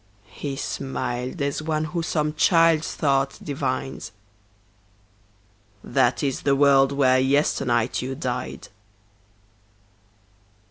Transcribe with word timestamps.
He 0.33 0.55
smiled 0.55 1.43
as 1.43 1.61
one 1.61 1.83
who 1.83 2.01
some 2.01 2.33
child's 2.33 2.95
thought 2.95 3.37
divines: 3.43 4.11
"That 5.83 6.23
is 6.23 6.41
the 6.41 6.55
world 6.55 6.91
where 6.91 7.19
yesternight 7.19 8.01
you 8.01 8.15
died." 8.15 8.69